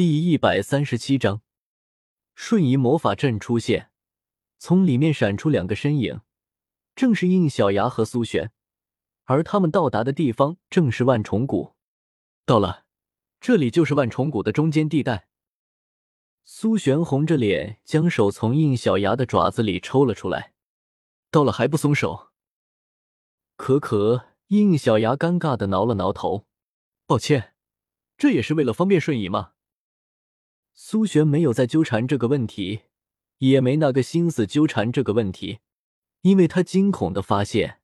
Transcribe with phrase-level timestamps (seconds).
[0.00, 1.42] 第一百三十七章，
[2.34, 3.90] 瞬移魔法阵出现，
[4.56, 6.22] 从里面闪出两个身影，
[6.96, 8.50] 正是应小牙和苏璇。
[9.24, 11.74] 而他们到达的地方正是万重谷。
[12.46, 12.86] 到了，
[13.42, 15.28] 这里就是万重谷的中间地带。
[16.44, 20.54] 苏璇红着脸，将手从应小牙的爪子里抽了出来。
[21.30, 22.30] 到了还不松手？
[23.56, 26.46] 可可，应小牙尴尬的挠了挠头，
[27.06, 27.54] 抱歉，
[28.16, 29.52] 这也是为了方便瞬移吗？
[30.82, 32.84] 苏璇没有再纠缠这个问题，
[33.36, 35.58] 也没那个心思纠缠这个问题，
[36.22, 37.80] 因为他惊恐的发现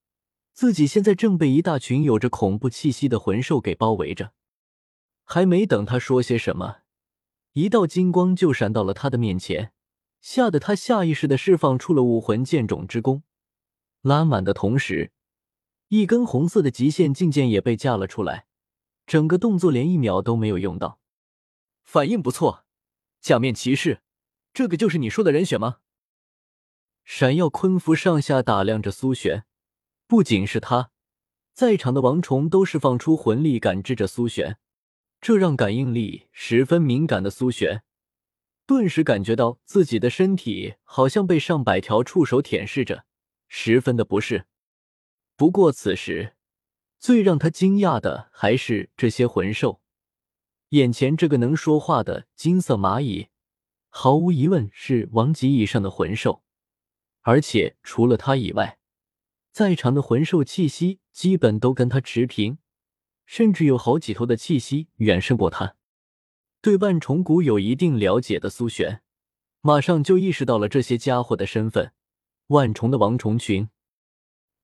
[0.55, 4.33] 自己现在正被一大群有着恐怖气息的魂兽给包围着。
[5.25, 6.79] 还没等他说些什么，
[7.53, 9.73] 一道金光就闪到了他的面前，
[10.23, 13.23] 吓得他下意识的释放出了武魂剑种之功，
[14.01, 15.12] 拉满的同时，
[15.89, 18.47] 一根红色的极限劲剑也被架了出来，
[19.06, 20.98] 整个动作连一秒都没有用到，
[21.84, 22.62] 反应不错。
[23.27, 24.03] 假面骑士，
[24.55, 25.79] 这个就是你说的人选吗？
[27.03, 29.47] 闪耀昆符上下打量着苏璇，
[30.06, 30.92] 不仅是他，
[31.53, 34.59] 在场的王虫都释放出魂力感知着苏璇，
[35.20, 37.83] 这让感应力十分敏感的苏璇，
[38.65, 43.06] 顿时感觉到自己的身体好像被上百条触手舔舐着，
[43.48, 44.47] 十分的不适。
[45.34, 46.37] 不过此时，
[47.00, 49.81] 最让他惊讶的还是这些魂兽。
[50.70, 53.28] 眼前这个能说话的金色蚂蚁，
[53.89, 56.42] 毫无疑问是王级以上的魂兽，
[57.20, 58.78] 而且除了他以外，
[59.53, 62.59] 在场的魂兽气息基本都跟他持平，
[63.25, 65.77] 甚至有好几头的气息远胜过他。
[66.61, 69.03] 对万重谷有一定了解的苏璇，
[69.61, 71.92] 马上就意识到了这些家伙的身份——
[72.48, 73.69] 万重的王虫群。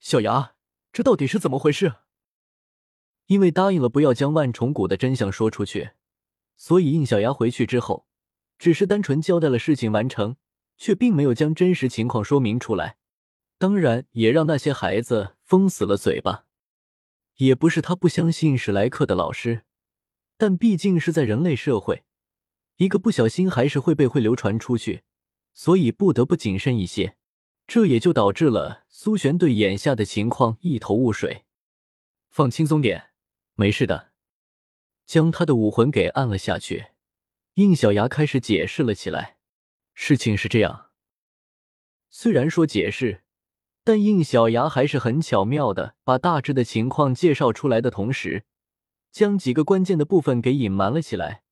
[0.00, 0.54] 小牙，
[0.92, 1.94] 这到底是怎么回事？
[3.26, 5.92] 因为答应了不要将万重谷的真相说出去，
[6.56, 8.06] 所以应小牙回去之后，
[8.58, 10.36] 只是单纯交代了事情完成，
[10.76, 12.96] 却并没有将真实情况说明出来。
[13.58, 16.46] 当然，也让那些孩子封死了嘴巴。
[17.36, 19.62] 也不是他不相信史莱克的老师，
[20.36, 22.04] 但毕竟是在人类社会，
[22.76, 25.02] 一个不小心还是会被会流传出去，
[25.54, 27.16] 所以不得不谨慎一些。
[27.66, 31.44] 这也就导致了苏璇对眼下的情况一头雾水。
[32.28, 33.11] 放轻松点。
[33.62, 34.10] 没事的，
[35.06, 36.86] 将他的武魂给按了下去。
[37.54, 39.36] 应小牙开始解释了起来。
[39.94, 40.90] 事情是这样，
[42.10, 43.22] 虽然说解释，
[43.84, 48.42] 但应小牙还是很巧妙的把大致的情况介绍出来的同时，
[49.12, 51.44] 将几个关键的部分给隐瞒了起来。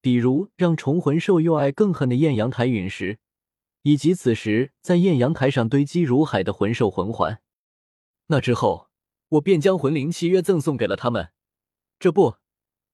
[0.00, 3.18] 比如让虫魂兽又爱更恨的艳阳台陨石，
[3.82, 7.42] 以及此时在艳阳台上堆积如海的魂兽魂环。
[8.28, 8.85] 那之后。
[9.36, 11.32] 我便将魂灵契约赠送给了他们，
[11.98, 12.36] 这不，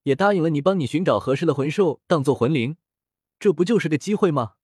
[0.05, 2.77] 也答应了你帮你寻找合适的魂兽当做魂灵，
[3.39, 4.55] 这不就是个机会吗？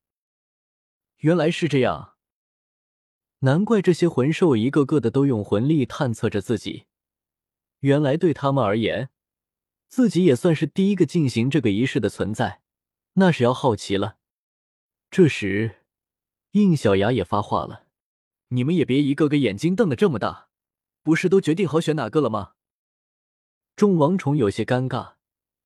[1.19, 2.15] 原来是这样，
[3.41, 6.87] 难怪这些魂兽一个个的都用魂力探测着自己。
[7.81, 9.11] 原来对他们而言，
[9.89, 12.63] 自己也算是第一个进行这个仪式的存在，
[13.15, 14.17] 那是要好奇了。
[15.11, 15.83] 这时，
[16.53, 17.87] 应小牙也发话了
[18.49, 20.48] ：“你们也别一个个眼睛瞪得这么大。”
[21.09, 22.53] 不是都决定好选哪个了吗？
[23.77, 25.15] 众王虫有些尴尬，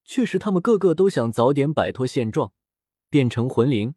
[0.05, 2.53] 确实，他们个个都想早点摆脱现状，
[3.11, 3.97] 变成魂灵。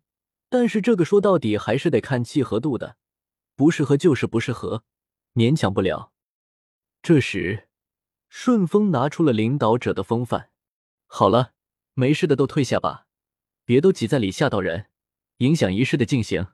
[0.50, 2.98] 但是这个说到底还是得看契合度的，
[3.56, 4.84] 不适合就是不适合，
[5.36, 6.12] 勉强不了。
[7.04, 7.68] 这时，
[8.28, 10.50] 顺风拿出了领导者的风范。
[11.06, 11.54] 好了，
[11.94, 13.06] 没事的都退下吧，
[13.64, 14.88] 别都挤在里吓到人，
[15.38, 16.48] 影响仪式的进行。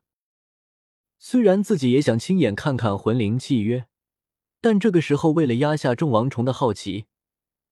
[1.17, 3.87] 虽然自己也想亲眼看看魂灵契约。
[4.61, 7.07] 但这个时候，为了压下众王虫的好奇，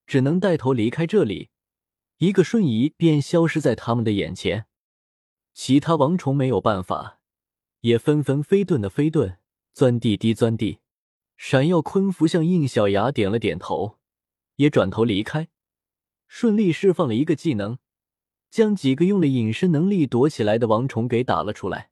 [0.07, 1.49] 只能带头离开这里。
[2.17, 4.65] 一个瞬移，便消失在他们的眼前。
[5.53, 7.19] 其他王虫没有办法，
[7.81, 9.37] 也纷纷飞遁的飞遁，
[9.71, 10.79] 钻地滴钻地。
[11.37, 13.99] 闪耀昆符向应小牙点了点头，
[14.55, 15.47] 也转头离开，
[16.27, 17.77] 顺利释放了一个技能，
[18.49, 21.91] 将几个用了隐身能力躲起来的王虫给打了出来。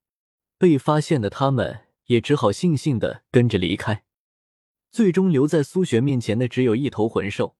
[0.57, 4.03] 被发现的他们也只好悻悻的跟着离开。
[4.91, 7.55] 最终留在苏璇面前的只有一头魂兽，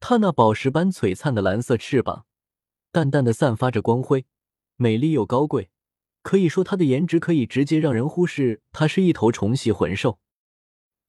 [0.00, 2.26] 它那宝石般璀璨的蓝色翅膀，
[2.90, 4.26] 淡淡的散发着光辉，
[4.76, 5.70] 美丽又高贵，
[6.22, 10.18] 可以说它的颜值可以直接让人忽视它是一头虫系魂兽。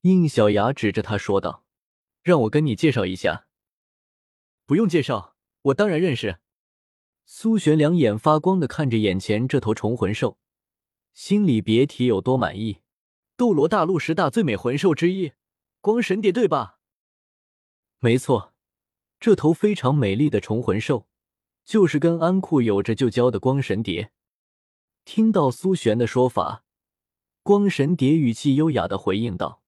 [0.01, 1.65] 应小牙指着他说道
[2.21, 3.47] ：“让我跟你介绍一下。”
[4.67, 6.39] 不用介绍，我当然认识。
[7.25, 10.37] 苏璇两眼发光的看着眼前这头虫魂兽，
[11.13, 12.81] 心里别提有多满意。
[13.37, 15.33] 斗罗大陆十大最美魂兽之一，
[15.81, 16.79] 光神蝶，对吧？
[17.99, 18.53] 没错，
[19.19, 21.07] 这头非常美丽的虫魂兽，
[21.65, 24.13] 就是跟安库有着旧交的光神蝶。
[25.03, 26.63] 听到苏璇的说法，
[27.43, 29.61] 光神蝶语气优雅的回应道：“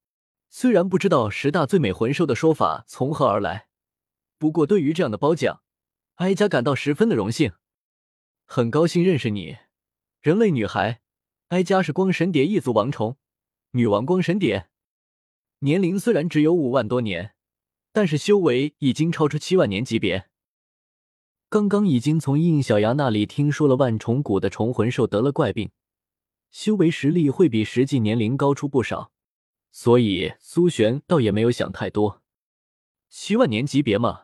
[0.49, 3.67] 虽然不知道十大最美魂兽的说法从何而来，
[4.37, 5.61] 不过对于这样的褒奖，
[6.15, 7.51] 哀家感到十分的荣幸。
[8.45, 9.57] 很高兴认识你，
[10.21, 11.01] 人类女孩。
[11.49, 13.17] 哀家是光神蝶一族王虫，
[13.77, 14.69] 女王光神蝶。
[15.59, 17.35] 年龄虽然只有五万多年，
[17.91, 20.29] 但是修为已经超出七万年级别。”
[21.47, 25.69] 刚刚已经从应小牙那里听说了万重谷的虫魂兽得了怪病，
[26.49, 29.11] 修为实力会比实际年龄高出不少，
[29.71, 32.23] 所以苏璇倒也没有想太多。
[33.07, 34.23] 七万年级别嘛，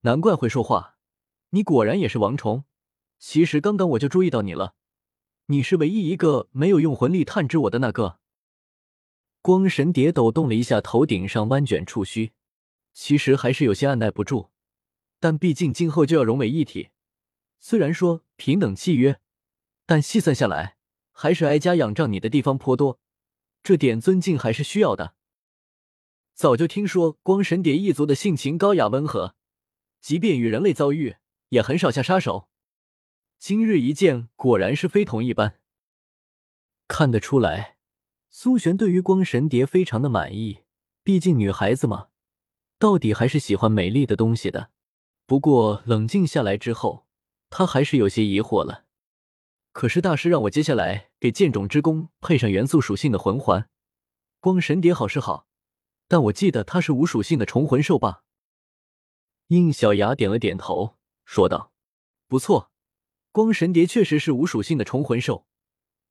[0.00, 0.96] 难怪会说话。
[1.50, 2.64] 你果然也是王虫。
[3.18, 4.74] 其实刚刚我就注意到你了，
[5.48, 8.20] 你是唯一一个没有用魂力探知我的那个。
[9.46, 12.32] 光神蝶抖动了一下头顶上弯卷触须，
[12.92, 14.50] 其实还是有些按耐不住。
[15.20, 16.88] 但毕竟今后就要融为一体，
[17.60, 19.20] 虽然说平等契约，
[19.86, 20.78] 但细算下来，
[21.12, 22.98] 还是哀家仰仗你的地方颇多，
[23.62, 25.14] 这点尊敬还是需要的。
[26.34, 29.36] 早就听说光神蝶一族的性情高雅温和，
[30.00, 31.18] 即便与人类遭遇，
[31.50, 32.48] 也很少下杀手。
[33.38, 35.60] 今日一见，果然是非同一般。
[36.88, 37.75] 看得出来，
[38.38, 40.58] 苏璇对于光神蝶非常的满意，
[41.02, 42.08] 毕竟女孩子嘛，
[42.78, 44.70] 到底还是喜欢美丽的东西的。
[45.24, 47.06] 不过冷静下来之后，
[47.48, 48.84] 他还是有些疑惑了。
[49.72, 53.70] 可是大师让我接下来给剑种之弓配上元素属性的魂环，
[54.38, 55.46] 光神蝶好是好，
[56.06, 58.24] 但我记得它是无属性的虫魂兽吧？
[59.46, 61.72] 应小牙点了点头，说道
[62.28, 62.70] ：“不错，
[63.32, 65.46] 光神蝶确实是无属性的虫魂兽，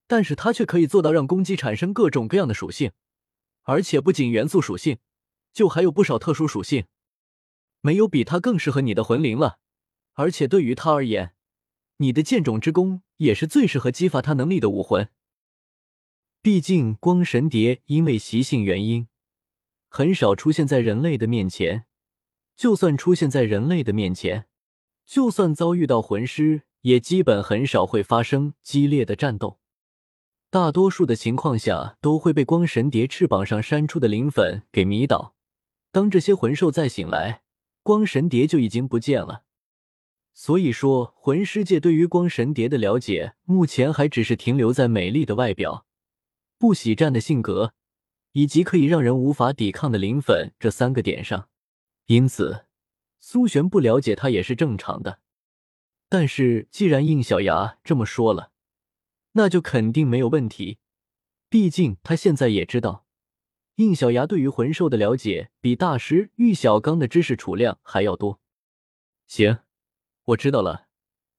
[0.08, 2.92] 但是它却可以做到让攻击产生各种各样的属性，
[3.64, 5.00] 而且不仅元素属性，
[5.54, 6.86] 就还有不少特殊属性。”
[7.82, 9.60] 没有比他更适合你的魂灵了，
[10.14, 11.36] 而且对于他而言，
[11.98, 15.08] 你的剑种之弓也是最适合激发他能力的武魂。
[16.42, 19.08] 毕竟光神蝶因为习性原因，
[19.88, 21.86] 很少出现在人类的面前，
[22.56, 24.48] 就算出现在人类的面前，
[25.06, 29.60] 就算遭遇到魂师，也基本很少会发生激烈的战斗，
[30.56, 35.36] 大多数的情况下都会被光神蝶翅膀上扇出的灵粉给迷倒。
[35.92, 37.42] 当这些魂兽再醒来，
[37.84, 39.44] 光神蝶就已经不见了，
[40.34, 45.86] 所以说魂师界对于光神蝶的了解，目前还只是停留在美丽的外表、
[46.58, 47.74] 不喜战的性格，
[48.32, 51.50] 以及可以让人无法抵抗的灵粉这三个点上。
[52.06, 52.64] 因此，
[53.20, 55.20] 苏璇不了解他也是正常的。
[56.08, 58.54] 但是既然应小牙这么说了，
[59.38, 60.80] 那就肯定没有问题。
[61.50, 63.06] 毕竟他现在也知道。
[63.76, 68.40] 应小牙对于魂兽的了解比大师玉小刚的知识储量还要多。
[69.28, 69.60] 行，
[70.26, 70.88] 我知道了。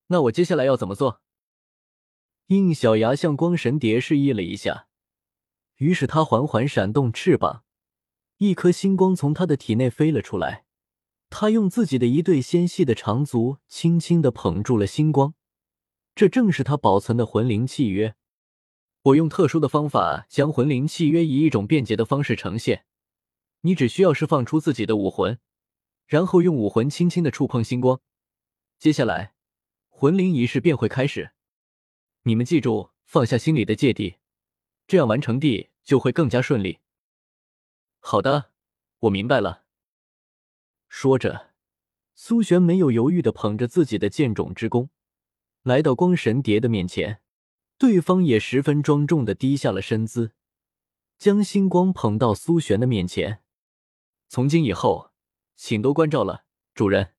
[0.09, 1.23] 那我接下来要怎么做？
[2.49, 4.87] 应小牙向光神蝶示意了一下，
[5.77, 7.65] 于是他缓缓闪动翅膀，
[8.37, 10.67] 一颗星光从他的体内飞了出来。
[11.31, 15.35] 他用自己的一对纤细的长足轻轻的捧住了星光，
[16.17, 18.17] 这正是他保存的魂灵契约。
[19.03, 22.87] 我用特殊的方法将魂灵契约以一种便捷的方式呈现，
[23.61, 25.39] 你只需要释放出自己的武魂，
[26.07, 28.01] 然后用武魂轻轻的触碰星光，
[28.79, 29.35] 接下来
[29.89, 31.33] 魂灵仪式便会开始。
[32.23, 34.17] 你们记住放下心里的芥蒂，
[34.87, 36.79] 这样完成地就会更加顺利。
[37.99, 38.53] 好的，
[39.01, 39.65] 我明白了。
[40.89, 41.51] 说着，
[42.15, 44.89] 苏璇没有犹豫的捧着自己的剑种之弓，
[45.67, 47.21] 来到光神蝶的面前。
[47.77, 50.31] 对方也十分庄重的低下了身姿，
[51.19, 53.43] 将星光捧到苏璇的面前。
[54.29, 55.11] 从今以后，
[55.57, 57.15] 请多关照了，主人。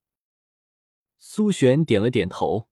[1.18, 2.70] 苏璇点了点头，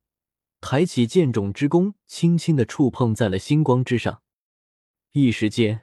[0.62, 4.23] 抬起剑种之弓，轻轻的触碰在了星光之上。
[5.12, 5.83] 一时间，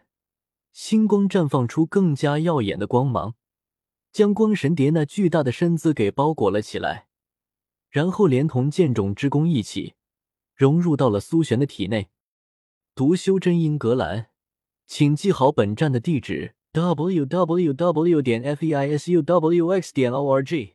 [0.72, 3.36] 星光绽放出更加耀眼的光芒，
[4.12, 7.08] 将光神蝶那巨大的身姿给包裹了起来，
[7.94, 9.94] 然后连同剑种之弓一起。
[10.56, 12.10] 融入到了苏璇的体内。
[12.96, 14.30] 独修真英格兰，
[14.88, 18.22] 请记好本站的地址：w w w.
[18.24, 19.94] 点 f e i s u w x.
[19.94, 20.73] 点 o r g。